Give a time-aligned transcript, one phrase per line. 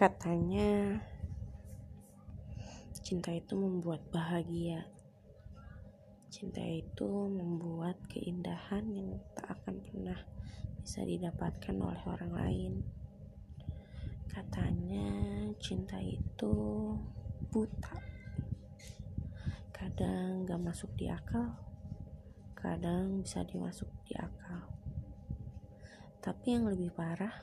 [0.00, 0.96] Katanya,
[3.04, 4.88] cinta itu membuat bahagia.
[6.32, 10.16] Cinta itu membuat keindahan yang tak akan pernah
[10.80, 12.72] bisa didapatkan oleh orang lain.
[14.24, 15.04] Katanya,
[15.60, 16.56] cinta itu
[17.52, 18.00] buta.
[19.68, 21.60] Kadang gak masuk di akal,
[22.56, 24.64] kadang bisa dimasuk di akal.
[26.24, 27.36] Tapi yang lebih parah,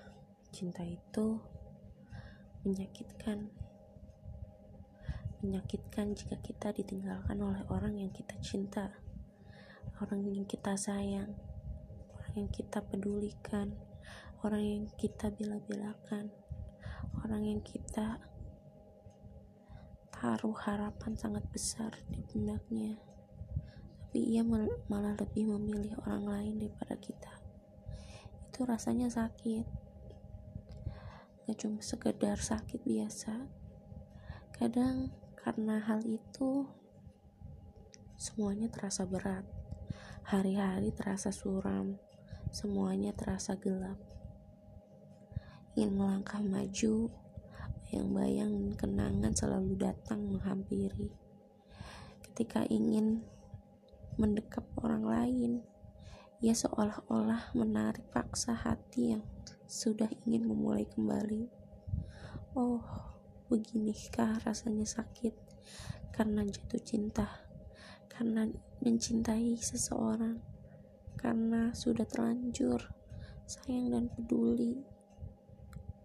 [0.49, 1.37] cinta itu
[2.67, 3.47] menyakitkan.
[5.39, 8.91] Menyakitkan jika kita ditinggalkan oleh orang yang kita cinta,
[10.03, 11.31] orang yang kita sayang,
[12.19, 13.71] orang yang kita pedulikan,
[14.43, 16.27] orang yang kita bila-bilakan,
[17.23, 18.19] orang yang kita
[20.11, 22.99] taruh harapan sangat besar di pundaknya.
[24.03, 27.31] Tapi ia malah lebih memilih orang lain daripada kita.
[28.51, 29.86] Itu rasanya sakit
[31.47, 33.47] gak cuma sekedar sakit biasa.
[34.51, 36.67] Kadang karena hal itu
[38.19, 39.47] semuanya terasa berat.
[40.27, 41.95] Hari-hari terasa suram
[42.51, 43.95] semuanya terasa gelap.
[45.79, 47.15] Ingin melangkah maju
[47.87, 51.15] bayang-bayang kenangan selalu datang menghampiri.
[52.27, 53.23] Ketika ingin
[54.19, 55.51] mendekap orang lain
[56.37, 59.25] ia seolah-olah menarik paksa hati yang
[59.67, 61.51] sudah ingin memulai kembali.
[62.55, 62.79] Oh,
[63.51, 65.35] beginikah rasanya sakit
[66.15, 67.43] karena jatuh cinta,
[68.07, 68.47] karena
[68.81, 70.39] mencintai seseorang,
[71.19, 72.79] karena sudah terlanjur
[73.43, 74.81] sayang dan peduli.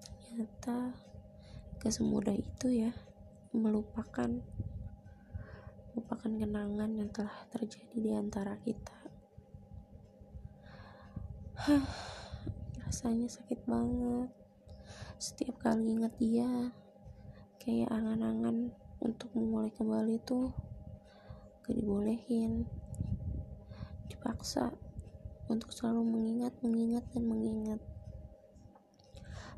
[0.05, 0.99] Ternyata
[1.79, 1.95] gak
[2.35, 2.93] itu ya
[3.55, 4.31] melupakan
[5.93, 8.99] melupakan kenangan yang telah terjadi di antara kita.
[11.63, 12.22] Huh
[12.93, 14.29] rasanya sakit banget.
[15.17, 16.77] Setiap kali ingat dia
[17.57, 18.69] kayak angan-angan
[19.01, 20.53] untuk memulai kembali tuh
[21.65, 22.69] gak dibolehin.
[24.13, 24.77] Dipaksa
[25.49, 27.81] untuk selalu mengingat mengingat dan mengingat.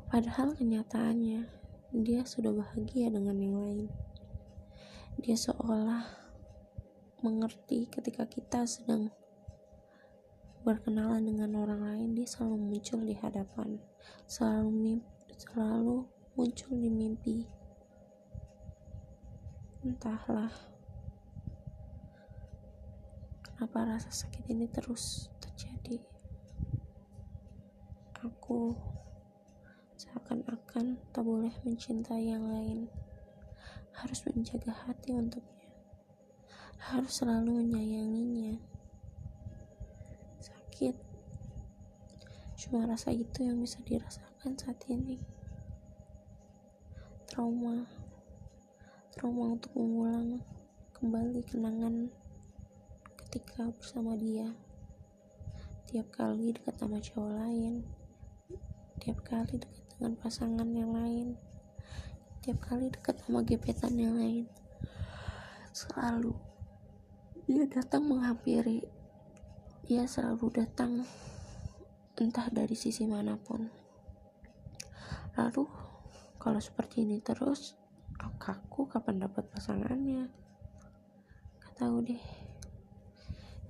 [0.07, 1.43] Padahal kenyataannya
[1.91, 3.91] dia sudah bahagia dengan yang lain.
[5.19, 6.07] Dia seolah
[7.19, 9.11] mengerti ketika kita sedang
[10.65, 13.77] berkenalan dengan orang lain dia selalu muncul di hadapan
[14.25, 17.37] selalu mimpi, selalu muncul di mimpi.
[19.85, 20.49] Entahlah
[23.45, 26.01] kenapa rasa sakit ini terus terjadi.
[28.25, 28.73] Aku
[30.01, 32.89] seakan-akan tak boleh mencintai yang lain.
[33.93, 35.69] Harus menjaga hati untuknya.
[36.81, 38.74] Harus selalu menyayanginya
[40.75, 40.99] sakit.
[42.59, 45.23] Cuma rasa itu yang bisa dirasakan saat ini.
[47.31, 47.87] Trauma.
[49.15, 50.43] Trauma untuk mengulang
[50.99, 52.11] kembali kenangan
[53.23, 54.51] ketika bersama dia.
[55.87, 57.87] Tiap kali dekat sama cowok lain.
[58.99, 61.39] Tiap kali dekat dengan pasangan yang lain.
[62.43, 64.43] Tiap kali dekat sama gebetan yang lain.
[65.71, 66.35] Selalu
[67.47, 69.04] dia datang menghampiri
[69.85, 71.05] dia selalu datang
[72.17, 73.69] entah dari sisi mana pun.
[75.37, 75.61] Lalu
[76.41, 77.77] kalau seperti ini terus
[78.17, 80.25] aku kapan dapat pasangannya?
[81.61, 82.23] Gak tahu deh.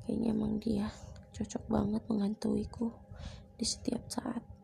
[0.07, 0.87] Kayaknya emang dia
[1.35, 2.95] cocok banget menghantuiku
[3.59, 4.54] di setiap saat